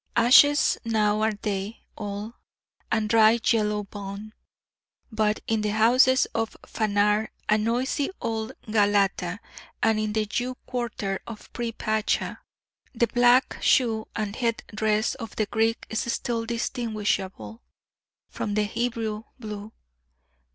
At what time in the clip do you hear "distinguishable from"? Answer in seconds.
16.47-18.55